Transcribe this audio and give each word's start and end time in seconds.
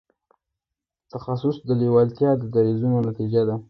تخصص 1.11 1.55
لېوالتیا 1.79 2.31
دریځونو 2.53 2.97
نتیجه 3.07 3.41
ده. 3.47 3.55